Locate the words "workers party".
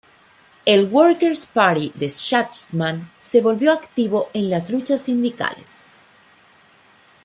0.91-1.91